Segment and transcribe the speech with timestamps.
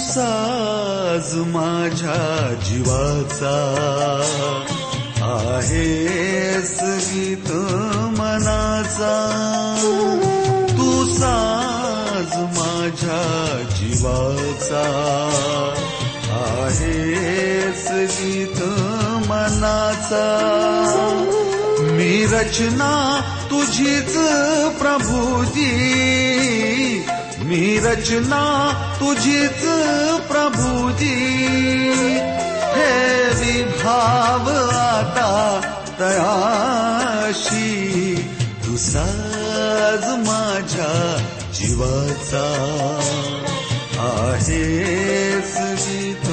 [0.00, 3.56] साज माझ्या जीवाचा.
[5.22, 7.52] आहेस गीत
[8.20, 9.16] मनाचा.
[10.70, 13.22] तू साज माझ्या
[13.76, 14.84] जीवाचा.
[16.32, 18.62] आहेस गीत
[19.28, 20.26] मनाचा.
[21.80, 23.20] मी रचना
[23.50, 24.16] तुझीच
[24.78, 25.76] प्रभुजी
[27.38, 29.60] मी रचना तुझीच
[30.28, 31.18] प्रभुजी
[32.74, 32.90] हे
[33.38, 35.30] विभाव आता
[36.00, 37.68] तयाशी
[38.64, 40.92] तू साज माझ्या
[41.54, 42.44] जीवाचा
[44.00, 45.56] आहेस
[45.86, 46.26] गीत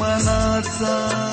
[0.00, 1.31] मनाचा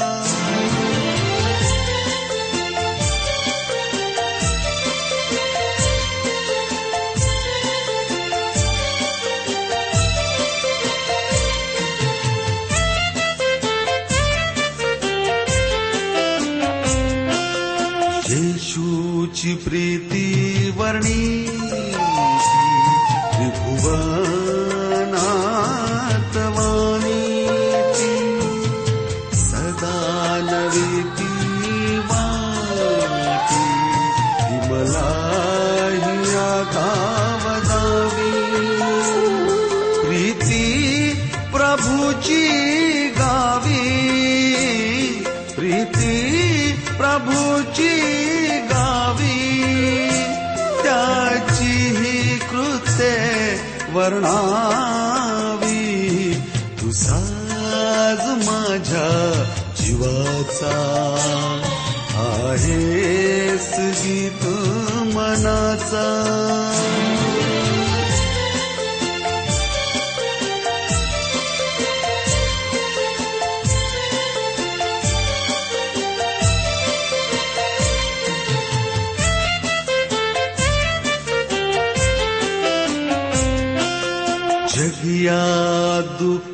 [63.60, 64.44] रस गीत
[65.16, 66.08] मनाचा.
[84.74, 85.42] जगिया
[86.20, 86.49] दुःखे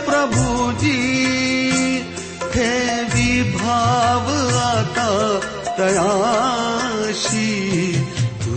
[0.06, 1.20] प्रभुजी.
[2.56, 5.40] हे विभाव आता
[5.80, 7.53] तयाशी.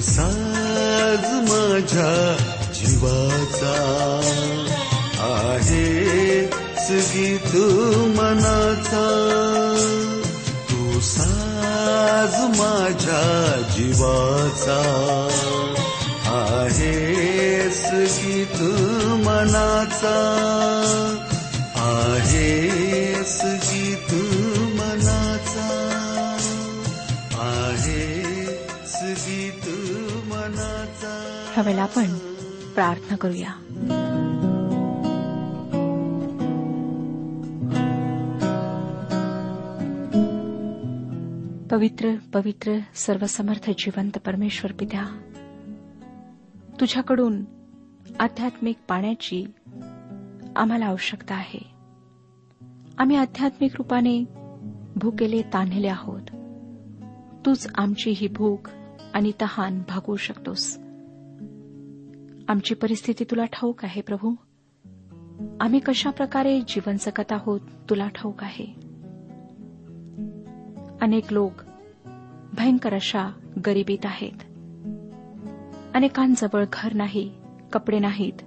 [0.06, 2.37] साज माझ्या
[2.75, 3.75] जीवाचा
[5.20, 6.06] आहे
[6.91, 7.56] गीत
[8.17, 9.06] मनाचा.
[10.70, 14.81] तू साज माझ्या जीवाचा
[16.26, 18.62] आहेस गीत
[19.26, 20.75] मनाचा.
[31.58, 32.19] मनाचा आपण
[32.75, 33.53] प्रार्थना करूया.
[41.70, 45.05] पवित्र पवित्र सर्वसमर्थ जिवंत परमेश्वर पित्या
[46.81, 47.44] तुझ्याकडून
[48.20, 49.44] आध्यात्मिक पाण्याची
[50.56, 51.70] आम्हाला आवश्यकता आहे.
[52.99, 54.25] आम्ही आध्यात्मिक रूपाने
[54.97, 56.23] भूकेले तान्हले आहोत.
[57.47, 58.69] तूच आमची ही भूक
[59.14, 60.79] आणि तहान भागवू शकतोस.
[62.49, 64.35] आमची परिस्थिती तुला ठाऊक आहे प्रभू.
[65.61, 67.61] आम्ही कशा प्रकारे जीवन जगत आहोत
[67.91, 68.65] तुला ठाऊक आहे.
[71.01, 71.53] अनेक लोक
[72.53, 73.33] भयंकर अशा
[73.67, 74.43] गरिबीत आहेत.
[75.95, 77.35] अनेकांजवळ घर नाही
[77.73, 78.43] कपडे नाहीत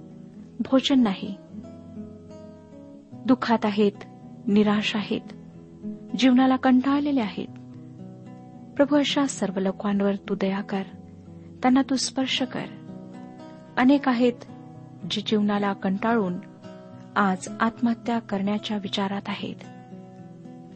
[0.60, 1.34] भोजन नाही.
[3.26, 4.04] दुःखात आहेत
[4.46, 5.32] निराश आहेत
[6.18, 7.48] जीवनाला कंटाळलेले आहेत.
[8.76, 10.82] प्रभू अशा सर्व लोकांवर तू दया कर
[11.62, 12.79] त्यांना तू स्पर्श कर.
[13.80, 14.32] अनेक आहेत
[15.10, 16.34] जे जीवनाला कंटाळून
[17.16, 19.54] आज आत्महत्या करण्याच्या विचारात आहेत.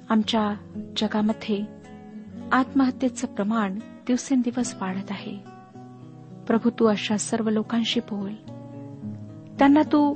[0.08, 0.54] आमच्या
[0.96, 1.64] जगामध्ये
[2.52, 5.38] आत्महत्येचं प्रमाण दिवसेंदिवस वाढत आहे.
[6.46, 8.34] प्रभू तू अशा सर्व लोकांशी बोल.
[9.58, 10.14] त्यांना तू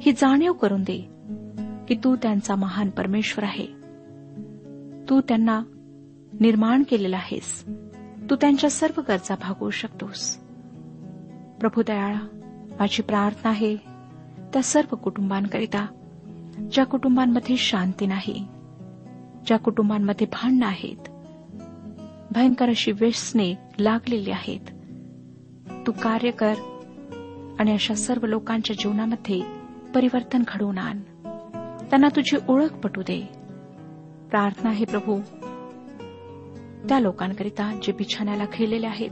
[0.00, 1.08] ही जाणीव करून दे
[1.88, 3.66] की तू त्यांचा महान परमेश्वर आहे.
[5.08, 5.60] तू त्यांना
[6.40, 7.64] निर्माण केलेला आहेस.
[8.30, 10.47] तू त्यांच्या सर्व गरजा भागवू शकतोस.
[11.60, 12.20] प्रभू दयाळा
[12.80, 13.76] माझी प्रार्थना आहे
[14.52, 15.86] त्या सर्व कुटुंबांकरिता
[16.72, 18.46] ज्या कुटुंबांमध्ये शांती नाही
[19.46, 21.08] ज्या कुटुंबांमध्ये भांडणं आहेत
[22.30, 24.60] भयंकर अशी व्यसने लागलेली आहेत.
[25.86, 26.54] तू कार्य कर
[27.58, 29.42] आणि अशा सर्व लोकांच्या जीवनामध्ये
[29.94, 30.98] परिवर्तन घडवून आण.
[31.90, 33.28] त्यांना तुझी ओळख पटू दे.
[34.30, 35.20] प्रार्थना आहे प्रभू.
[36.88, 39.10] त्या लोकांकरिता जे बिछाण्याला खेळलेले आहेत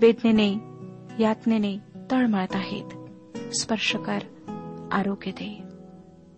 [0.00, 0.69] वेदनेने
[1.20, 1.78] यातनेने
[2.10, 2.84] तळमळत आहेत.
[3.54, 4.18] स्पर्श कर
[4.92, 5.62] आरोग्य दे.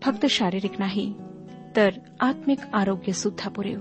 [0.03, 1.15] फक्त शारीरिक नाही
[1.77, 1.91] तर
[2.21, 3.79] आत्मिक आरोग्य सुद्धा पुरेव.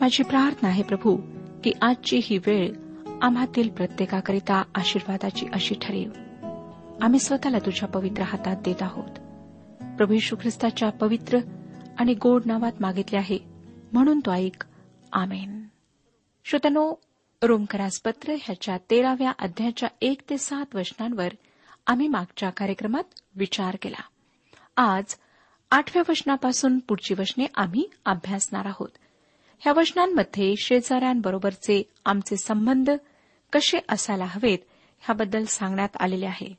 [0.00, 1.16] माझी प्रार्थना आहे प्रभू
[1.64, 2.72] की आजची ही वेळ
[3.22, 6.10] आम्हातील प्रत्येकाकरिता आशीर्वादाची अशी ठरेव.
[7.00, 9.10] आम्ही स्वतःला तुझ्या पवित्र हातात देत आहोत.
[9.96, 11.38] प्रभू यशू ख्रिस्ताच्या पवित्र
[11.98, 13.38] आणि गोड नावात मागितले आहे
[13.92, 14.64] म्हणून तो ऐक.
[15.12, 15.64] आमेन.
[16.44, 16.94] श्रोतनो
[17.42, 21.28] रोमकरासपत्र ह्याच्या तेराव्या अध्यायाच्या एक ते सात वचनांवर
[21.86, 24.02] आम्ही मागच्या कार्यक्रमात विचार केला.
[24.76, 25.04] आज
[25.70, 28.88] आठव्या वचनापासून पुढची वचने आम्ही अभ्यासणार आहोत.
[29.58, 32.90] ह्या वचनांमध्ये शेजाऱ्यांबरोबरचे आमचे संबंध
[33.52, 34.58] कसे असायला हवेत
[35.00, 36.54] ह्याबद्दल सांगण्यात आलेले आहे.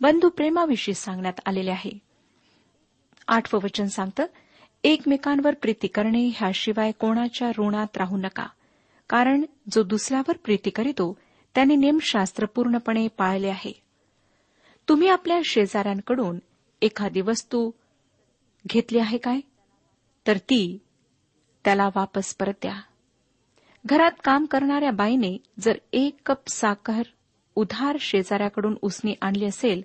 [0.00, 1.98] बंधू प्रेमाविषयी सांगण्यात आलेले आहे.
[3.28, 4.26] आठवं वचन सांगतं
[4.84, 8.46] एकमेकांवर प्रीती करणे ह्याशिवाय कोणाच्या ऋणात राहू नका.
[9.10, 11.18] कारण जो दुसऱ्यावर प्रीती करीतो
[11.54, 13.82] त्याने नेमशास्त्र पूर्णपणे पाळले आहे.
[14.88, 16.38] तुम्ही आपल्या शेजाऱ्यांकडून
[16.82, 17.70] एखादी वस्तू
[18.66, 19.40] घेतली आहे काय?
[20.26, 20.78] तर ती
[21.64, 22.80] त्याला वापस परत द्या.
[23.86, 27.02] घरात काम करणाऱ्या बाईने जर एक कप साखर
[27.54, 29.82] उधार शेजाऱ्याकडून उसनी आणली असेल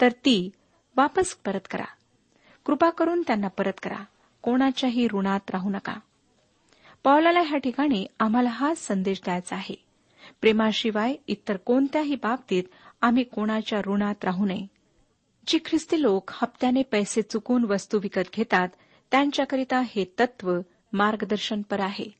[0.00, 0.50] तर ती
[0.96, 1.84] वापस परत करा.
[2.64, 4.04] कृपा करून त्यांना परत करा.
[4.42, 6.00] कोणाच्याही ऋणात राहू नका.
[7.06, 9.74] पावलाला ह्या ठिकाणी आम्हाला हा संदेश द्यायचा आहे.
[10.40, 12.62] प्रेमाशिवाय इतर कोणत्याही बाबतीत
[13.00, 14.66] आम्ही कोणाच्या ऋणात राहू नये.
[15.46, 18.68] जी ख्रिस्ती लोक हप्त्याने पैसे चुकून वस्तू विकत घेतात
[19.10, 20.58] त्यांच्याकरिता हे तत्व
[20.92, 22.14] मार्गदर्शनपर आहे.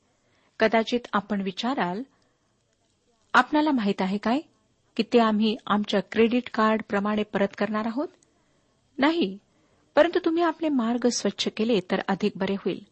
[0.58, 2.02] कदाचित आपण विचाराल
[3.34, 4.40] आपणाला माहीत आहे काय?
[4.96, 8.08] की ते आम्ही आमच्या क्रेडिट कार्ड प्रमाणे परत करणार आहोत?
[8.98, 9.38] नाही.
[9.94, 12.84] परंतु तुम्ही आपले मार्ग स्वच्छ केले तर अधिक बरे होईल.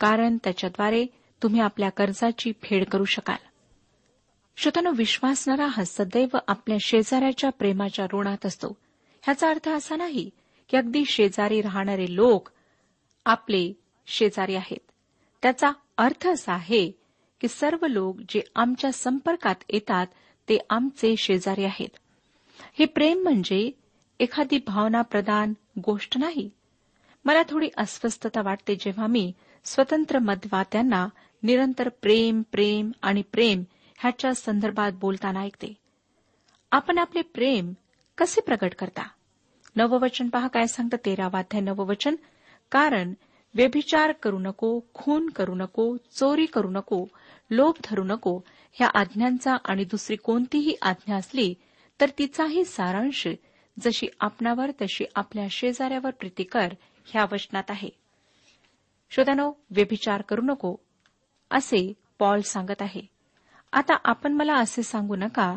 [0.00, 1.06] कारण त्याच्याद्वारे
[1.42, 3.46] तुम्ही आपल्या कर्जाची फेड करू शकाल.
[4.56, 8.76] श्रोतनो विश्वासणारा हा सदैव आपल्या शेजाऱ्याच्या प्रेमाच्या ऋणात असतो.
[9.22, 10.30] ह्याचा अर्थ असा नाही
[10.68, 12.48] की अगदी शेजारी राहणारे लोक
[13.24, 13.72] आपले
[14.06, 14.90] शेजारी आहेत.
[15.42, 16.90] त्याचा अर्थ असा आहे
[17.40, 20.06] की सर्व लोक जे आमच्या संपर्कात येतात
[20.48, 21.98] ते आमचे शेजारी आहेत.
[22.78, 23.70] हे प्रेम म्हणजे
[24.20, 25.52] एखादी भावना प्रदान
[25.84, 26.50] गोष्ट नाही.
[27.24, 29.32] मला थोडी अस्वस्थता वाटते जेव्हा मी
[29.64, 31.08] स्वतंत्र मतवात्यांना
[31.42, 33.64] निरंतर प्रेम प्रेम आणि प्रेम
[33.98, 35.74] ह्याच्या संदर्भात बोलताना ऐकते.
[36.70, 37.72] आपण आपले प्रेम
[38.18, 39.08] कसे प्रकट करता?
[39.76, 42.16] नववचन पहा काय सांगतं तेरावाध्याय नववचन.
[42.70, 43.14] कारण
[43.54, 47.06] व्यभिचार करू नको खून करू नको चोरी करू नको
[47.50, 48.40] लोभ धरू नको
[48.72, 51.54] ह्या आज्ञांचा आणि दुसरी कोणतीही आज्ञा असली
[52.00, 53.28] तर तिचाही सारांश
[53.80, 56.68] जशी आपणावर तशी आपल्या शेजाऱ्यावर प्रीती कर
[57.06, 57.88] ह्या वचनात आहे.
[59.10, 60.76] श्रोत्यानो व्यभिचार करू नको
[61.50, 63.00] असे पॉल सांगत आहे.
[63.72, 65.56] आता आपण मला असे सांगू नका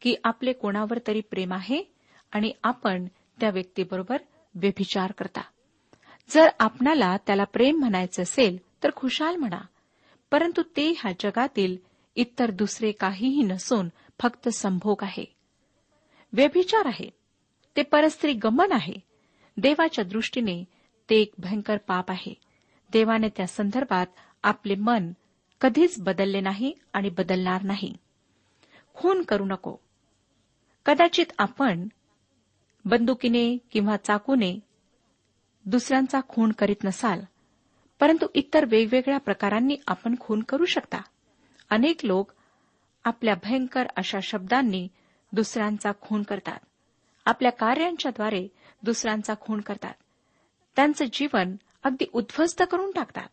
[0.00, 1.82] की आपले कोणावर तरी प्रेम आहे
[2.32, 3.06] आणि आपण
[3.40, 4.16] त्या व्यक्तीबरोबर
[4.54, 5.40] व्यभिचार करता.
[6.28, 9.60] जर आपणाला त्याला प्रेम म्हणायचं असेल तर खुशाल म्हणा.
[10.30, 11.76] परंतु ते ह्या जगातील
[12.16, 13.88] इतर दुसरे काहीही नसून
[14.20, 15.24] फक्त संभोग आहे.
[16.32, 17.10] व्यभिचार आहे.
[17.76, 18.94] ते परस्त्री गमन आहे.
[19.56, 20.64] देवाच्या दृष्टीने
[21.10, 22.34] ते एक भयंकर पाप आहे.
[22.92, 24.06] देवाने त्या संदर्भात
[24.42, 25.12] आपले मन
[25.60, 27.94] कधीच बदलले नाही आणि बदलणार नाही.
[28.94, 29.76] खून करू नको.
[30.86, 31.88] कदाचित आपण
[32.84, 34.58] बंदुकीने किंवा चाकूने
[35.64, 37.20] दुसऱ्यांचा खून करीत नसाल
[38.00, 41.00] परंतु इतर वेगवेगळ्या प्रकारांनी आपण खून करू शकता.
[41.70, 42.32] अनेक लोक
[43.04, 44.88] आपल्या भयंकर अशा शब्दांनी
[45.32, 46.58] दुसऱ्यांचा खून करतात.
[47.24, 48.48] आपल्या कार्यांच्याद्वारे
[48.82, 49.94] दुसऱ्यांचा खून करतात.
[50.76, 53.28] त्यांचं जीवन अगदी उद्ध्वस्त करून टाकतात.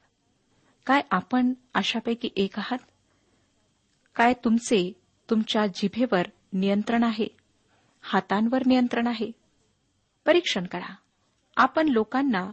[0.86, 2.78] काय आपण अशापैकी एक आहात?
[4.16, 4.94] काय तुमचे
[5.30, 7.28] तुमच्या जिभेवर नियंत्रण आहे?
[8.02, 9.32] हातांवर नियंत्रण आहे?
[10.26, 10.96] परीक्षण करा.
[11.58, 12.52] आपण लोकांना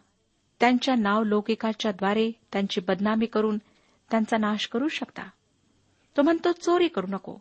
[0.60, 3.58] त्यांच्या नाव लौकिकाच्याद्वारे त्यांची बदनामी करून
[4.10, 5.22] त्यांचा नाश करू शकता.
[6.16, 7.36] तो म्हणतो चोरी करू नको.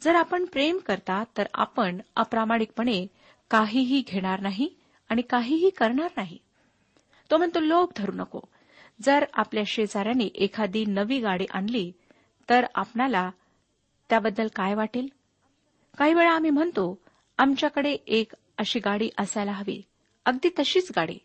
[0.00, 3.06] जर आपण प्रेम करता तर आपण अप्रामाणिकपणे
[3.50, 4.68] काहीही घेणार नाही
[5.08, 6.38] आणि काहीही करणार नाही.
[7.30, 8.40] तो म्हणतो लोभ धरू नको.
[9.02, 11.92] जर आपल्या शेजाऱ्याने एखादी नवी गाडी आणली
[12.50, 13.30] तर आपणाला
[14.10, 15.08] त्याबद्दल काय वाटेल?
[15.98, 16.98] काही वेळा आम्ही म्हणतो
[17.38, 19.82] आमच्याकडे एक अशी गाडी असायला हवी.
[20.24, 21.18] अगदी तशीच गाडी.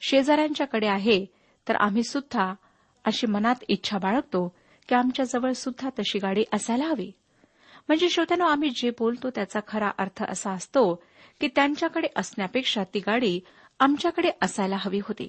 [0.00, 1.26] शेजाऱ्यांच्याकडे आहे
[1.68, 2.54] तर आम्ही सुद्धा
[3.04, 4.56] अशी मनात इच्छा बाळगतो
[4.88, 7.12] की आमच्याजवळ सुद्धा तशी गाडी असायला हवी.
[7.88, 10.94] म्हणजे श्रोत्यानो आम्ही जे बोलतो त्याचा खरा अर्थ असा असतो
[11.40, 13.40] की त्यांच्याकडे असण्यापेक्षा ती गाडी
[13.80, 15.28] आमच्याकडे असायला हवी होती.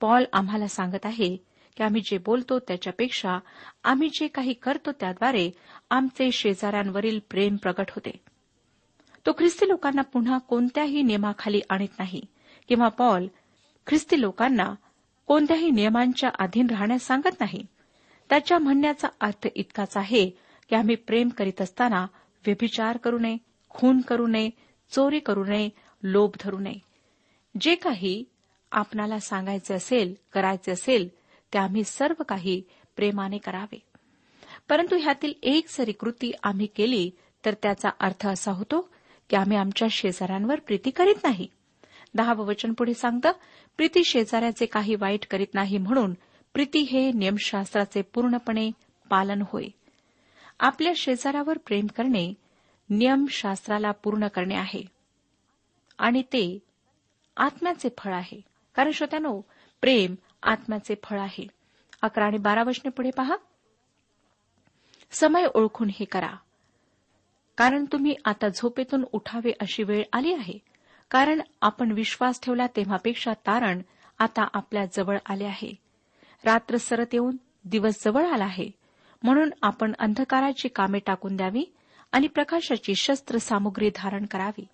[0.00, 1.36] पॉल आम्हाला सांगत आहे
[1.76, 3.38] की आम्ही जे बोलतो त्याच्यापेक्षा
[3.84, 5.50] आम्ही जे काही करतो त्याद्वारे
[5.90, 8.20] आमचे शेजाऱ्यांवरील प्रेम प्रगट होते.
[9.26, 12.22] तो ख्रिस्ती लोकांना पुन्हा कोणत्याही नियमाखाली आणत नाही
[12.68, 13.26] किंवा पॉल
[13.86, 14.74] ख्रिस्ती लोकांना
[15.26, 17.66] कोणत्याही नियमांच्या अधीन राहण्यास सांगत नाही.
[18.28, 20.30] त्याच्या म्हणण्याचा अर्थ इतकाच आहे
[20.68, 22.06] की आम्ही प्रेम करीत असताना
[22.46, 23.36] व्यभिचार करू नये
[23.68, 24.50] खून करू नये
[24.90, 25.68] चोरी करू नये
[26.02, 26.82] लोभ धरू नये.
[27.60, 28.24] जे काही
[28.72, 31.08] आपणाला सांगायचे असेल करायचे असेल
[31.52, 32.62] ते आम्ही सर्व काही
[32.96, 33.82] प्रेमाने करावे.
[34.68, 37.10] परंतु ह्यातील एक जरी कृती आम्ही केली
[37.44, 38.88] तर त्याचा अर्थ असा होतो
[39.30, 41.46] की आम्ही आमच्या शेजाऱ्यांवर प्रीती करीत नाही.
[42.14, 43.32] दहावं वचन पुढे सांगतं
[43.76, 46.14] प्रीती शेजाऱ्याचे काही वाईट करीत नाही म्हणून
[46.54, 48.70] प्रीती हे नियमशास्त्राचे पूर्णपणे
[49.10, 49.64] पालन होय.
[50.60, 52.34] आपल्या शेजाऱ्यावर प्रेम करणे
[52.90, 54.82] नियमशास्त्राला पूर्ण करणे आहे.
[55.98, 56.58] आणि ते
[57.36, 58.40] आत्म्याचे फळ आहे.
[58.74, 59.40] कारण श्रोत्यानो
[59.80, 61.46] प्रेम आत्म्याचे फळ आहे.
[62.02, 63.36] अकरा आणि बारा वचने पुढे पहा.
[65.10, 66.30] समय ओळखून हे करा.
[67.56, 70.58] कारण तुम्ही आता झोपेतून उठावे अशी वेळ आली आहे.
[71.10, 73.82] कारण आपण विश्वास ठेवला तेव्हापेक्षा तारण
[74.18, 75.74] आता आपल्या जवळ आले आहे.
[76.44, 78.70] रात्र सरत येऊन दिवस जवळ आला आहे.
[79.22, 81.64] म्हणून आपण अंधकाराची कामे टाकून द्यावी
[82.12, 84.66] आणि प्रकाशाची शस्त्र सामुग्री धारण करावी.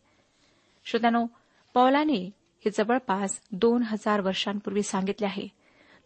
[0.84, 1.26] श्रोत्यानो
[1.74, 2.30] पौलाने
[2.64, 5.48] हे जवळपास दोन हजार वर्षांपूर्वी सांगितले आहे.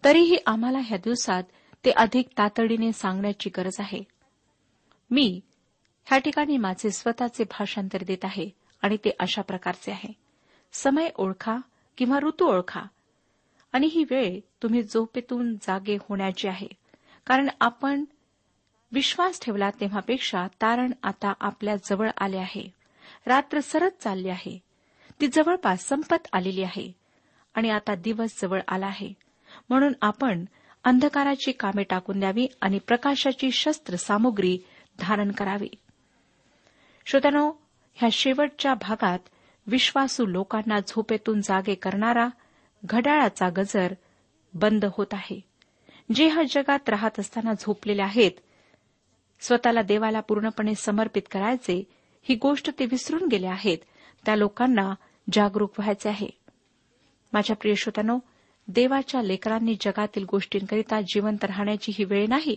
[0.05, 1.43] तरीही आम्हाला ह्या दिवसात
[1.85, 4.05] ते अधिक तातडीने सांगण्याची गरज आहे.
[5.11, 5.41] मी
[6.05, 8.49] ह्या ठिकाणी माझे स्वतःचे भाषांतर देत आहे
[8.83, 10.13] आणि ते अशा प्रकारचे आहे.
[10.73, 11.57] समय ओळखा
[11.99, 12.81] किंवा ऋतू ओळखा.
[13.73, 16.69] आणि ही वेळ तुम्ही झोपेतून जागे होण्याची आहे.
[17.27, 18.05] कारण आपण
[18.93, 22.73] विश्वास ठेवला तेव्हापेक्षा तारण आता आपल्या जवळ आले आहे.
[23.27, 24.59] रात्र सरत चालली आहे.
[25.21, 26.93] ती जवळपास संपत आलेली आहे
[27.55, 29.13] आणि आता दिवस जवळ आला आहे.
[29.69, 30.45] म्हणून आपण
[30.85, 34.59] अंधकाराची कामे टाकून द्यावी आणि प्रकाशाची शस्त्र सामुग्री
[34.99, 35.69] धारण करावी.
[37.07, 37.53] श्रोत्यानो
[37.95, 39.19] ह्या शेवटच्या भागात
[39.67, 42.29] विश्वासू लोकांना झोपेतून जागे करणारा
[42.85, 43.95] घड्याळाचा गजर
[44.55, 45.41] बंद होत आहे.
[46.15, 48.31] जे ह्या जगात राहत असताना झोपलेले आहेत
[49.41, 51.85] स्वतःला देवाला पूर्णपणे समर्पित करायचे
[52.23, 53.79] ही गोष्ट ते विसरून गेले आहेत.
[54.27, 54.95] त्या लोकांना
[55.33, 56.29] जागरूक व्हायचे आहे.
[57.33, 58.19] माझ्या प्रिय श्रोत्यानो
[58.69, 62.57] देवाच्या लेकरांनी जगातील गोष्टींकरिता जिवंत राहण्याची ही वेळ नाही.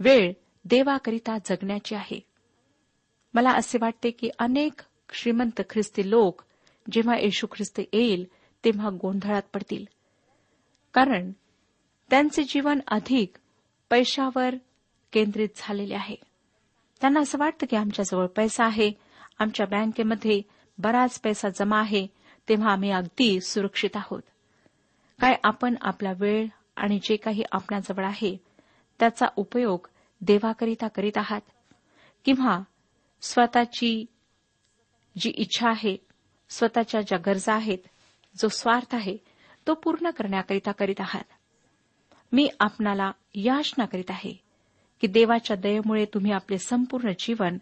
[0.00, 0.32] वेळ
[0.64, 2.20] देवाकरिता जगण्याची आहे.
[3.34, 4.72] मला असे वाटते की अनेक
[5.12, 6.42] श्रीमंत ख्रिस्ती लोक
[6.92, 8.26] जेव्हा येशू ख्रिस्त येईल
[8.64, 9.84] तेव्हा गोंधळात पडतील.
[10.94, 11.32] कारण
[12.10, 13.32] त्यांचे जीवन अधिक
[13.90, 14.54] पैशावर
[15.12, 16.16] केंद्रित झालेले आहे.
[17.00, 18.92] त्यांना असं वाटतं की आमच्याजवळ पैसा आहे
[19.42, 20.42] आमच्या बँकेमध्ये
[20.78, 22.06] बराच पैसा जमा आहे
[22.48, 24.22] तेव्हा आम्ही अगदी सुरक्षित आहोत.
[25.20, 26.46] काय आपण आपला वेळ
[26.76, 28.36] आणि जे काही आपणाजवळ आहे
[29.00, 29.86] त्याचा उपयोग
[30.20, 31.40] देवाकरिता करीत आहात?
[32.24, 32.58] किंवा
[33.22, 34.04] स्वतःची
[35.18, 35.96] जी इच्छा आहे
[36.50, 37.78] स्वतःच्या ज्या गरजा आहेत
[38.36, 39.16] जो स्वार्थ आहे
[39.66, 41.24] तो पूर्ण करण्याकरिता करीत आहात?
[42.32, 44.32] मी आपणाला याचना करीत आहे
[45.00, 47.58] की देवाच्या दयेमुळे तुम्ही आपले संपूर्ण जीवन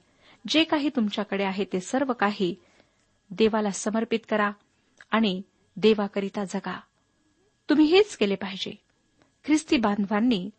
[0.49, 2.55] जे काही तुमच्याकडे आहे ते सर्व काही
[3.31, 4.51] देवाला समर्पित करा
[5.11, 5.43] आणि
[5.77, 6.81] देवाकरिता जगा.
[7.69, 8.71] तुम्ही हेच केले पाहिजे.
[9.45, 10.51] ख्रिस्ती बांधवांनी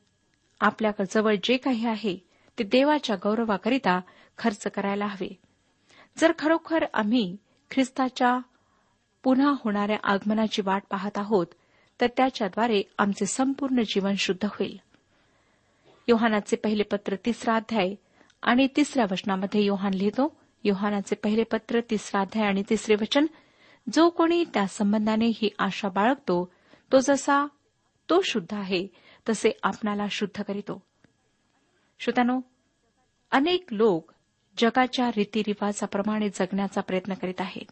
[0.59, 2.17] आपल्याजवळ जे काही आहे
[2.59, 3.99] ते देवाच्या गौरवाकरिता
[4.37, 5.39] खर्च करायला हवे.
[6.17, 7.37] जर खरोखर आम्ही
[7.71, 8.39] ख्रिस्ताच्या
[9.23, 11.47] पुन्हा होणाऱ्या आगमनाची वाट पाहत आहोत
[12.01, 14.79] तर त्याच्याद्वारे आमचे संपूर्ण जीवन शुद्ध होईल.
[16.07, 17.95] योहानाचे पहिले पत्र तिसरा अध्याय
[18.41, 23.25] आणि तिसऱ्या वचनामध्ये योहान लिहितो योहानाचे पहिले पत्र तिसरा अध्याय आणि तिसरे वचन
[23.93, 26.51] जो कोणी त्या संबंधाने ही आशा बाळगतो
[26.91, 27.45] तो जसा
[28.09, 28.87] तो शुद्ध आहे
[29.29, 30.83] तसे आपणाला शुद्ध करीतो.
[31.99, 32.39] श्रोत्यानो
[33.31, 34.11] अनेक लोक
[34.57, 37.71] जगाच्या रीतिरिवाजाप्रमाणे जगण्याचा प्रयत्न करीत आहेत.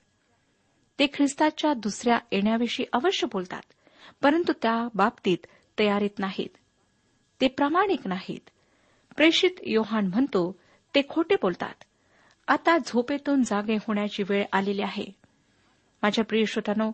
[0.99, 3.61] ते ख्रिस्ताच्या दुसऱ्या येण्याविषयी अवश्य बोलतात
[4.21, 5.37] परंतु त्या बाबतीत
[5.79, 6.57] तयारीत नाहीत.
[7.41, 8.49] ते प्रामाणिक नाहीत.
[9.19, 10.59] प्रेषित योहान म्हणतो
[10.95, 11.73] ते खोटे बोलतात.
[12.47, 15.05] आता झोपेतून जागे होण्याची वेळ आलेली आहे.
[16.03, 16.91] माझ्या प्रिय श्रोतानो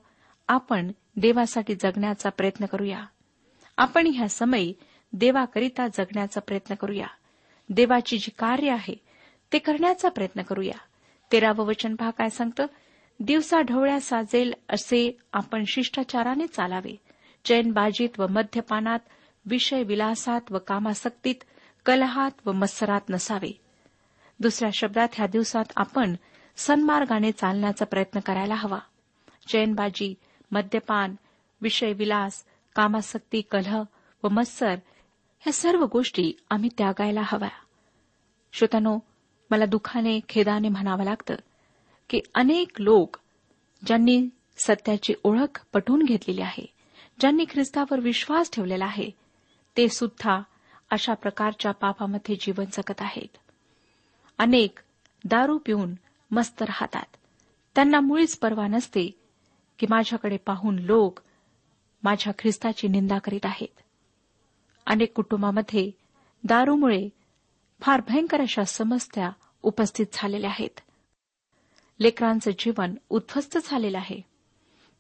[0.48, 3.06] आपण देवासाठी जगण्याचा प्रयत्न करूया.
[3.78, 4.74] आपण ह्या समयी
[5.14, 7.08] देवाकरिता जगण्याचा प्रयत्न करूया.
[7.70, 8.96] देवाची जी कार्य आहे
[9.54, 10.78] ते करण्याचा प्रयत्न करूया.
[11.32, 12.66] तेरावं वचन पहा काय सांगतं?
[13.20, 16.96] दिवसा ढवळ्या साजेल असे आपण शिष्टाचाराने चालावे.
[17.46, 19.00] चैनबाजीत व मद्यपानात
[19.46, 21.36] विषय विलासात व कामासक्तीत
[21.86, 23.60] कलहात व मत्सरात नसावे.
[24.40, 26.16] दुसऱ्या शब्दात ह्या दिवसात आपण
[26.58, 28.80] सन्मार्गाने चालण्याचा प्रयत्न करायला हवा.
[29.48, 30.14] चैनबाजी
[30.52, 31.16] मद्यपान
[31.62, 32.46] विषय विलास
[32.76, 33.84] कामासक्ती कलह
[34.24, 34.76] व मत्सर
[35.40, 37.50] ह्या सर्व गोष्टी आम्ही त्यागायला हव्या.
[38.54, 39.00] श्रोतानो
[39.52, 41.36] मला दुखाने खेदाने म्हणावं लागतं
[42.10, 43.18] की अनेक लोक
[43.86, 46.74] ज्यांनी सत्याची ओळख पटवून घेतलेली आहे
[47.20, 49.10] ज्यांनी ख्रिस्तावर विश्वास ठेवलेला आहे
[49.78, 50.42] ते सुद्धा
[50.90, 53.38] अशा प्रकारच्या पापामध्ये जीवन जगत आहेत.
[54.38, 54.80] अनेक
[55.26, 55.94] दारू पिऊन
[56.32, 57.16] मस्त राहतात.
[57.76, 59.20] त्यांना मुळीच पर्वा नसते
[59.80, 61.20] की माझ्याकडे पाहून लोक
[62.04, 63.82] माझ्या ख्रिस्ताची निंदा करीत आहेत.
[64.86, 65.92] अनेक कुटुंबामध्ये
[66.44, 67.10] दारूमुळे
[67.82, 69.32] फार भयंकर अशा समस्या
[69.64, 70.80] उपस्थित झालेल्या आहेत.
[72.00, 74.22] लेकरांचं जीवन उद्ध्वस्त झालेलं आहे.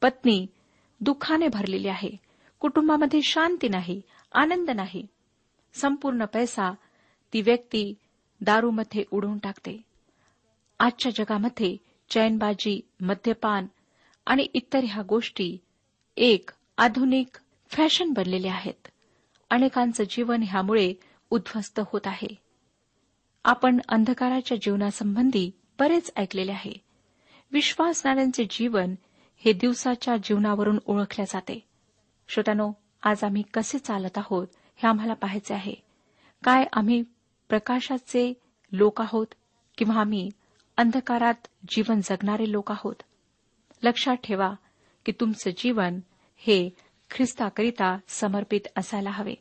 [0.02, 0.48] पत्नी
[1.02, 2.10] दुःखाने भरलेली आहे.
[2.60, 5.08] कुटुंबामध्ये शांती नाही आनंद नाही.
[5.76, 6.72] संपूर्ण पैसा
[7.34, 7.94] ती व्यक्ती
[8.42, 9.82] दारूमध्ये उडवून टाकते.
[10.80, 11.78] आजच्या जगामध्ये
[12.10, 13.68] चैनबाजी मद्यपान
[14.26, 15.58] आणि इतर ह्या गोष्टी
[16.18, 17.28] एक आधुनिक
[17.70, 18.88] फॅशन बनलेल्या आहेत.
[19.50, 20.94] अनेकांचं जीवन ह्यामुळे
[21.30, 22.36] उद्ध्वस्त होत आहे.
[23.44, 26.74] आपण अंधकाराच्या जीवनासंबंधी बरेच ऐकलेले आहे.
[27.52, 28.96] विश्वासणाऱ्यांचे जीवन
[29.38, 31.68] हे दिवसाच्या जीवनावरून ओळखल्या जाते.
[32.28, 32.72] श्रोत्यानो
[33.04, 35.74] आज आम्ही कसे चालत आहोत हे आम्हाला पाहायचे आहे.
[36.44, 37.04] काय आम्ही
[37.50, 38.34] प्रकाशाचे
[38.72, 39.28] लोक आहोत
[39.78, 40.30] किंवा आम्ही
[40.78, 42.96] अंधकारात जीवन जगणारे लोक आहोत?
[43.84, 44.54] लक्षात ठेवा
[45.06, 46.00] की तुमचं जीवन
[46.38, 46.70] हे
[47.12, 49.36] ख्रिस्ताकरिता समर्पित असायला हवे.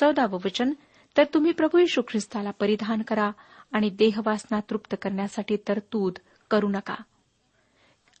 [0.00, 0.72] चौदावं वचन
[1.16, 3.30] तर तुम्ही प्रभू यशू ख्रिस्ताला परिधान करा
[3.72, 6.12] आणि देहवासना तृप्त करण्यासाठी तरतूद
[6.50, 6.94] करू नका.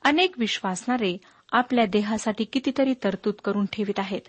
[0.02, 1.18] अनेक विश्वासणारे
[1.52, 4.20] आपल्या देहासाठी कितीतरी तरतूद करून ठेवित आहेत.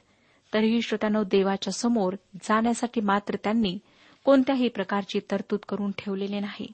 [0.55, 3.77] तरीही श्रोत्यानो देवाच्या समोर जाण्यासाठी मात्र त्यांनी
[4.25, 6.67] कोणत्याही प्रकारची तरतूद करून ठेवलेले नाही.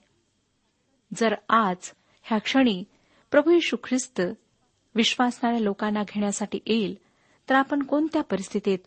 [1.18, 1.92] जर आज
[2.24, 2.84] ह्या क्षणी
[3.32, 4.22] प्रभू यशू ख्रिस्त
[4.96, 6.96] विश्वासणाऱ्या लोकांना घेण्यासाठी येईल
[7.50, 8.80] तर आपण कोणत्या परिस्थितीत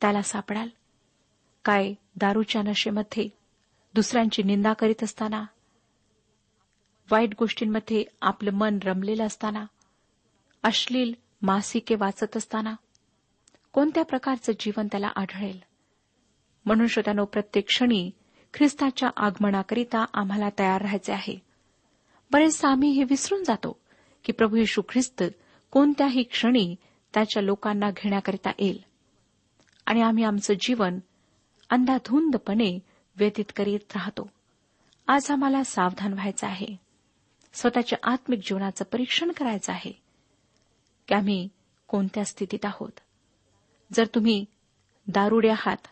[0.00, 0.68] त्याला सापडाल?
[1.64, 3.28] काय दारूच्या नशेमध्ये
[3.94, 5.44] दुसऱ्यांची निंदा करीत असताना
[7.10, 9.64] वाईट गोष्टींमध्ये आपलं मन रमलेलं असताना
[10.62, 12.74] अश्लील मासिके वाचत असताना
[13.72, 15.60] कोणत्या प्रकारचं जीवन त्याला आढळेल?
[16.64, 18.10] म्हणून श्रोत्यानो प्रत्येक क्षणी
[18.54, 21.38] ख्रिस्ताच्या आगमनाकरिता आम्हाला तयार राहायचे आहे.
[22.30, 23.80] बरेचदा आम्ही हे विसरून जातो
[24.24, 25.22] की प्रभू येशू ख्रिस्त
[25.70, 26.76] कोणत्याही क्षणी
[27.14, 28.82] त्याच्या लोकांना घेण्याकरिता येईल.
[29.86, 30.98] आणि आम्ही आमचं जीवन
[31.70, 32.78] अंधाधुंदपणे
[33.16, 34.30] व्यतीत करीत राहतो.
[35.06, 36.76] आज आम्हाला सावधान व्हायचं आहे.
[37.52, 40.02] स्वतःच्या आत्मिक जीवनाचं परीक्षण करायचं आहे
[41.08, 41.48] की आम्ही
[41.88, 43.00] कोणत्या स्थितीत आहोत?
[43.92, 44.44] जर तुम्ही
[45.06, 45.86] दारुडे आहात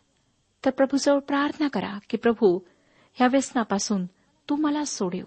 [0.65, 2.59] तर प्रभूजवळ प्रार्थना करा की प्रभू
[3.15, 4.07] ह्या व्यसनापासून
[4.49, 5.25] तू मला सोडव.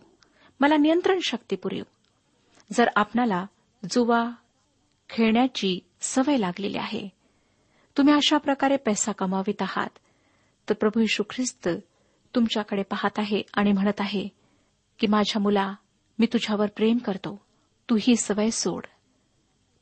[0.60, 1.84] मला नियंत्रण शक्ती पुरेव
[2.74, 3.46] जर आपणाला
[3.92, 4.32] जुवा
[5.10, 7.10] खेळण्याची सवय लागलेली आहे
[7.98, 9.90] तुम्ही अशा प्रकारे पैसा कमावित आहात
[10.70, 11.70] तर प्रभू यशू ख्रिस्त
[12.36, 14.28] तुमच्याकडे पाहत आहे आणि म्हणत आहे
[15.00, 15.74] की माझ्या मुला
[16.20, 17.46] मी तुझ्यावर प्रेम करतो.
[17.90, 18.86] तू ही सवय सोड.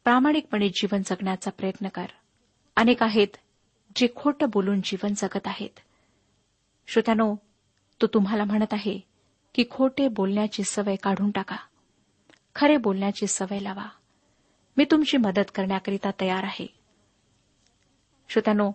[0.04, 2.06] प्रामाणिकपणे जीवन जगण्याचा प्रयत्न कर.
[2.77, 3.27] अनेक आहेत
[3.95, 5.79] जे खोटं बोलून जीवन जगत आहेत.
[6.87, 7.35] श्रोत्यानो
[8.01, 8.99] तो तुम्हाला म्हणत आहे
[9.55, 11.55] की खोटे बोलण्याची सवय काढून टाका.
[12.55, 13.85] खरे बोलण्याची सवय लावा.
[14.77, 16.67] मी तुमची मदत करण्याकरिता तयार आहे.
[18.29, 18.71] श्रोत्यानो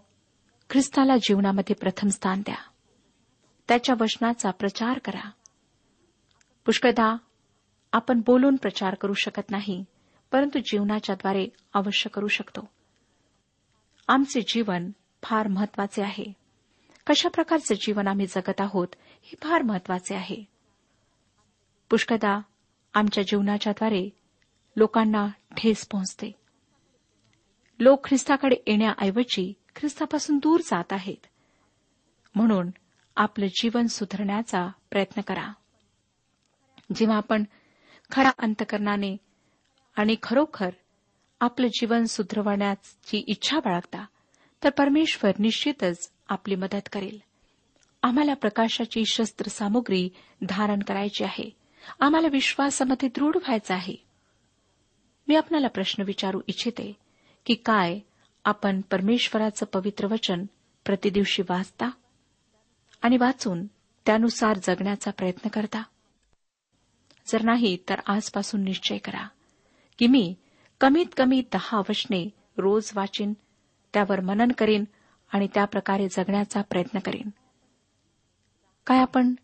[0.71, 2.57] ख्रिस्ताला जीवनामध्ये प्रथम स्थान द्या.
[3.69, 5.31] त्याच्या वचनाचा प्रचार करा.
[6.67, 7.17] पुष्कळदा
[7.93, 9.85] आपण बोलून प्रचार करू शकत नाही
[10.33, 12.69] परंतु जीवनाच्याद्वारे अवश्य करू शकतो.
[14.09, 14.91] आमचे जीवन
[15.23, 16.33] फार महत्त्वाचे आहे.
[17.07, 18.89] कशा प्रकारचे जीवन आम्ही जगत आहोत
[19.23, 20.45] हे फार महत्त्वाचे आहे.
[21.91, 22.41] पुष्कदा
[22.95, 24.11] आमच्या जीवनाच्याद्वारे
[24.77, 26.33] लोकांना ठेस पोहोचते.
[27.81, 31.27] लोक ख्रिस्ताकडे येण्याऐवजी ख्रिस्तापासून दूर जात आहेत.
[32.35, 32.71] म्हणून
[33.17, 35.53] आपलं जीवन सुधारण्याचा प्रयत्न करा.
[36.95, 37.45] जेव्हा आपण
[38.11, 39.17] खरा अंतकरणाने
[39.97, 40.71] आणि खरोखर
[41.43, 44.05] आपलं जीवन सुधरवण्याची इच्छा बाळगता
[44.65, 47.19] तर परमेश्वर निश्चितच आपली मदत करेल.
[48.03, 50.09] आम्हाला प्रकाशाची शस्त्रसामुग्री
[50.49, 51.51] धारण करायची आहे.
[52.01, 53.95] आम्हाला विश्वासामध्ये दृढ व्हायचं आहे.
[55.29, 56.97] मी आपणाला प्रश्न विचारू इच्छिते
[57.47, 57.99] की काय
[58.45, 60.45] आपण परमेश्वराचं पवित्र वचन
[60.85, 61.91] प्रतिदिवशी वाचता
[63.03, 63.67] आणि वाचून
[64.07, 65.83] त्यानुसार जगण्याचा प्रयत्न करता?
[67.27, 69.29] जर नाही तर आजपासून निश्चय करा
[69.99, 70.35] की मी
[70.83, 73.33] कमीत कमी दहा वचने रोज वाचीन
[73.93, 74.85] त्यावर मनन करीन
[75.33, 77.29] आणि त्याप्रकारे जगण्याचा प्रयत्न करीन.
[78.87, 79.35] काय आपण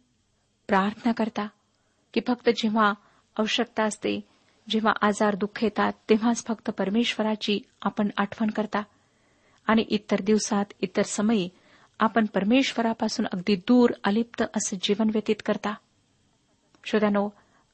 [0.66, 1.46] प्रार्थना करता?
[2.14, 2.92] की फक्त जेव्हा
[3.38, 4.20] आवश्यकता असते
[4.68, 8.82] जेव्हा आजार दुःख येतात तेव्हाच फक्त परमेश्वराची आपण आठवण करता?
[9.66, 11.48] आणि इतर दिवसात इतर समयी
[11.98, 15.74] आपण परमेश्वरापासून अगदी दूर अलिप्त असं जीवन व्यतीत करता?
[16.84, 17.28] श्रोत्यानो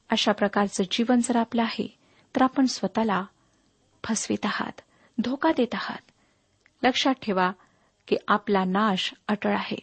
[0.09, 1.97] अशा प्रकारचं जीवन जर आपलं आहे
[2.35, 3.25] तर आपण स्वतःला
[4.05, 4.81] फसवीत आहात
[5.17, 6.11] धोका देत आहात.
[6.83, 7.51] लक्षात ठेवा
[8.07, 9.79] की आपला नाश अटळ आहे.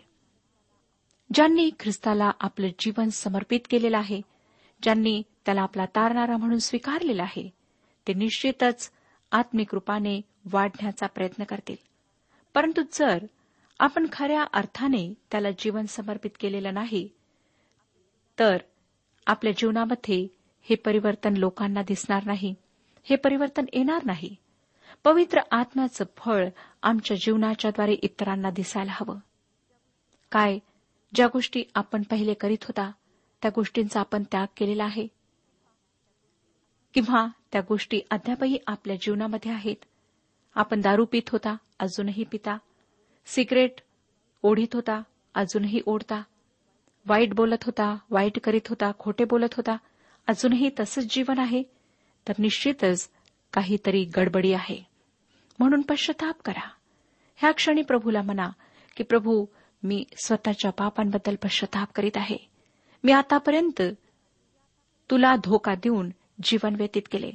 [1.35, 4.21] ज्यांनी ख्रिस्ताला आपलं जीवन समर्पित केलेलं आहे
[4.83, 7.51] ज्यांनी त्याला आपला तारणारा म्हणून स्वीकारलेला आहे
[8.09, 8.91] ते निश्चितच
[9.33, 10.21] आत्मिक रूपाने
[10.53, 11.77] वाढण्याचा प्रयत्न करतील.
[12.55, 13.27] परंतु जर
[13.79, 17.09] आपण खऱ्या अर्थाने त्याला जीवन समर्पित केलेलं नाही
[18.39, 18.57] तर
[19.27, 20.29] आपल्या जीवनामध्ये
[20.63, 22.55] हे परिवर्तन लोकांना दिसणार नाही.
[23.03, 24.37] हे परिवर्तन येणार नाही.
[25.05, 26.49] पवित्र आत्म्याचं फळ
[26.83, 29.19] आमच्या जीवनाच्याद्वारे इतरांना दिसायला हवं.
[30.33, 30.59] काय
[31.15, 32.93] ज्या गोष्टी आपण पहिले करीत होता
[33.43, 35.07] त्या गोष्टींचा आपण त्याग केलेला आहे?
[36.95, 39.77] किंवा त्या गोष्टी अद्यापही आपल्या जीवनामध्ये आहेत?
[40.55, 42.59] आपण दारू पित होता अजूनही पिता.
[43.27, 43.73] सिगरेट
[44.43, 45.03] ओढीत होता
[45.35, 46.23] अजूनही ओढता.
[47.07, 49.77] वाईट बोलत होता वाईट करीत होता खोटे बोलत होता
[50.27, 51.63] अजूनही तसंच जीवन आहे?
[52.29, 53.11] तर निश्चितच
[53.53, 54.87] काहीतरी गडबडी आहे.
[55.59, 56.71] म्हणून पश्चाताप करा.
[57.37, 58.49] ह्या क्षणी प्रभूला म्हणा
[58.97, 59.47] की प्रभू
[59.83, 62.37] मी स्वतःच्या पापांबद्दल पश्चाताप करीत आहे.
[63.05, 63.83] मी आतापर्यंत
[65.11, 66.11] तुला धोका देऊन
[66.43, 67.31] जीवन व्यतीत केले.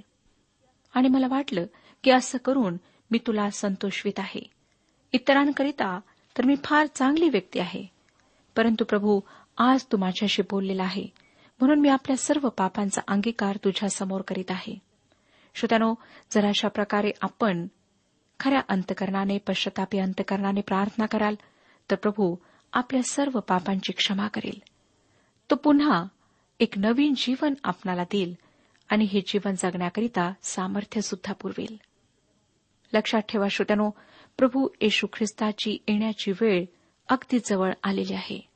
[0.94, 1.66] आणि मला वाटलं
[2.04, 2.78] की असं करून
[3.12, 4.50] मी तुला संतोषवित आहे.
[5.14, 6.00] इतरांकरिता
[6.38, 7.86] तर मी फार चांगली व्यक्ती आहे.
[8.56, 9.20] परंतु प्रभू
[9.58, 11.08] आज तू माझ्याशी बोललेला आहे.
[11.62, 14.80] म्हणून मी आपल्या सर्व पापांचा अंगीकार तुझ्या समोर करीत आहे.
[15.56, 15.94] श्रोत्यानो
[16.32, 17.68] जर अशा प्रकारे आपण
[18.40, 21.36] खऱ्या अंतकरणाने पश्चतापी अंतकरणाने प्रार्थना कराल
[21.92, 22.36] तर प्रभू
[22.74, 24.62] आपल्या सर्व पापांची क्षमा करेल.
[25.52, 26.06] तो पुन्हा
[26.60, 28.36] एक नवीन जीवन आपणाला देईल
[28.90, 31.78] आणि हे जीवन जगण्याकरिता सामर्थ्य सुद्धा पुरवेल.
[32.94, 33.90] लक्षात ठेवा श्रोत्यानो
[34.38, 36.66] प्रभू येशू ख्रिस्ताची येण्याची वेळ
[37.10, 38.48] अगदी जवळ आलेली आहे.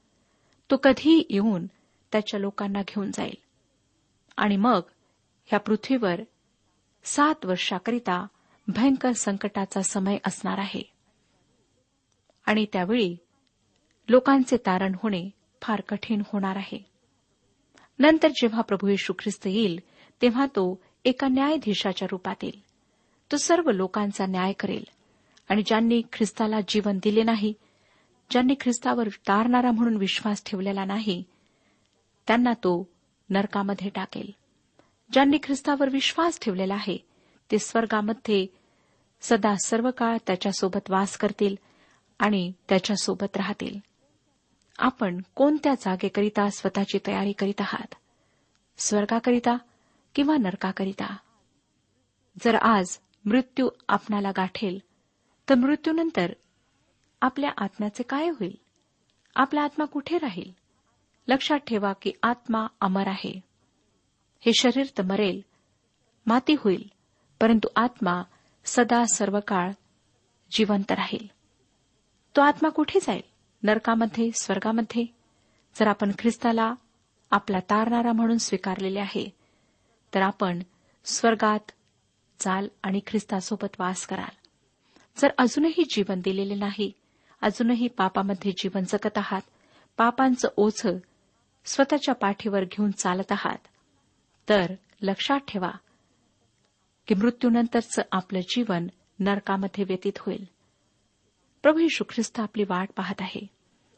[0.71, 1.67] तो कधीही येऊन
[2.11, 3.35] त्याच्या लोकांना घेऊन जाईल.
[4.37, 4.79] आणि मग
[5.45, 6.21] ह्या पृथ्वीवर
[7.03, 8.27] सात वर्षाकरिता
[8.67, 10.81] भयंकर संकटाचा समय असणार आहे.
[12.45, 13.17] आणि त्यावेळी
[14.09, 15.29] लोकांचे तारण होणे
[15.61, 16.85] फार कठीण होणार आहे.
[17.99, 19.79] नंतर जेव्हा प्रभू येशू ख्रिस्त येईल
[20.21, 22.61] तेव्हा तो एका न्यायाधीशाच्या रुपात येईल.
[23.31, 24.83] तो सर्व लोकांचा न्याय करेल.
[25.49, 27.53] आणि ज्यांनी ख्रिस्ताला जीवन दिले नाही
[28.31, 31.23] ज्यांनी ख्रिस्तावर तारणारा म्हणून विश्वास ठेवलेला नाही
[32.27, 32.89] त्यांना तो
[33.29, 34.31] नरकामध्ये टाकेल.
[35.11, 36.97] ज्यांनी ख्रिस्तावर विश्वास ठेवलेला आहे
[37.51, 38.47] ते स्वर्गामध्ये
[39.21, 41.55] सदा सर्व काळ त्याच्यासोबत वास करतील
[42.19, 43.79] आणि त्याच्यासोबत राहतील.
[44.79, 47.95] आपण कोणत्या जागेकरिता स्वतःची तयारी करीत आहात?
[48.77, 49.57] स्वर्गाकरिता
[50.15, 51.17] किंवा नरकाकरिता?
[52.43, 54.79] जर आज मृत्यू आपणाला गाठेल
[55.49, 56.33] तर मृत्यूनंतर
[57.21, 58.55] आपल्या आत्म्याचे काय होईल?
[59.35, 60.60] आपला आत्मा कुठे राहील?
[61.27, 63.39] लक्षात ठेवा की आत्मा अमर आहे.
[64.39, 65.41] हे शरीर तर मरेल
[66.25, 66.91] माती होईल
[67.41, 68.23] परंतु आत्मा
[68.65, 69.71] सदा सर्व काळ
[70.51, 71.27] जिवंत राहील.
[72.35, 73.21] तो आत्मा कुठे जाईल?
[73.63, 75.05] नरकामध्ये स्वर्गामध्ये?
[75.75, 76.73] जर आपण ख्रिस्ताला
[77.31, 79.29] आपला तारणारा म्हणून स्वीकारलेले आहे
[80.13, 80.59] तर आपण
[81.05, 81.71] स्वर्गात
[82.39, 84.35] चाल आणि ख्रिस्तासोबत वास कराल.
[85.17, 86.91] जर अजूनही जीवन दिलेले नाही
[87.41, 89.41] अजूनही पापामध्ये जीवन जगत आहात
[89.97, 90.97] पापांचं ओझं
[91.65, 93.57] स्वतःच्या पाठीवर घेऊन चालत आहात.
[94.49, 95.71] तर लक्षात ठेवा
[97.07, 98.87] की मृत्यूनंतरचं आपलं जीवन
[99.19, 100.45] नरकामध्ये व्यतीत होईल.
[101.61, 103.47] प्रभू यशू ख्रिस्त आपली वाट पाहत आहे.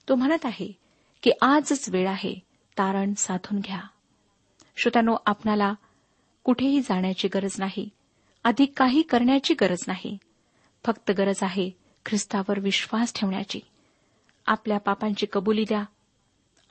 [0.09, 0.71] तो म्हणत आहे
[1.23, 2.39] की आजच वेळ आहे
[2.77, 3.81] तारण साधून घ्या.
[4.77, 5.73] श्रोत्यानो आपणाला
[6.43, 7.89] कुठेही जाण्याची गरज नाही.
[8.43, 10.17] अधिक काही करण्याची गरज नाही.
[10.85, 11.71] फक्त गरज आहे
[12.05, 13.59] ख्रिस्तावर विश्वास ठेवण्याची.
[14.45, 15.83] आपल्या पापांची कबुली द्या.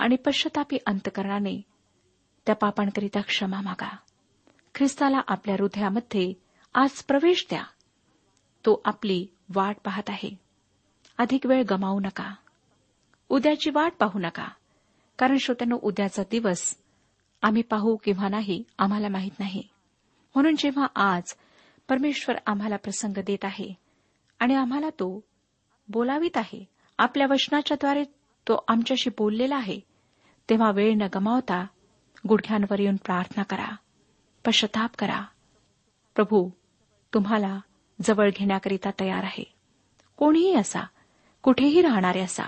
[0.03, 1.63] आणि पश्चातापी अंतकरणाने
[2.47, 3.97] त्या पापांकरिता क्षमा मागा.
[4.75, 6.33] ख्रिस्ताला आपल्या हृदयामध्ये
[6.75, 7.63] आज प्रवेश द्या.
[8.67, 10.41] तो आपली वाट पाहत आहे.
[11.19, 12.35] अधिक वेळ गमावू नका.
[13.29, 14.49] उद्याची वाट पाहू नका.
[15.19, 16.77] कारण श्रोत्यानो उद्याचा दिवस
[17.43, 19.63] आम्ही पाहू किंवा नाही आम्हाला माहीत नाही.
[20.35, 21.23] म्हणून जेव्हा आज
[21.89, 23.75] परमेश्वर आम्हाला प्रसंग देत आहे
[24.39, 25.25] आणि आम्हाला तो
[25.89, 26.65] बोलावित आहे
[26.99, 28.05] आपल्या वचनाच्याद्वारे
[28.49, 29.92] तो आमच्याशी बोललेला आहे
[30.51, 31.67] तेव्हा वेळ न गमावता
[32.29, 33.77] गुडघ्यांवर येऊन प्रार्थना करा
[34.47, 35.25] पश्चाताप करा.
[36.15, 36.51] प्रभू
[37.15, 37.61] तुम्हाला
[38.03, 39.55] जवळ घेण्याकरिता तयार आहे.
[40.17, 40.81] कोणीही असा
[41.43, 42.45] कुठेही राहणारे असा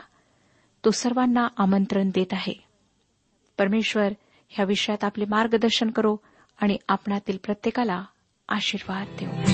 [0.84, 2.54] तो सर्वांना आमंत्रण देत आहे.
[3.58, 4.12] परमेश्वर
[4.48, 6.16] ह्या विषयात आपले मार्गदर्शन करो
[6.58, 8.04] आणि आपणातील प्रत्येकाला
[8.48, 9.53] आशीर्वाद देऊ.